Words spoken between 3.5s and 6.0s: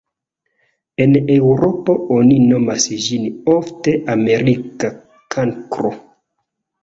ofte "Amerika kankro".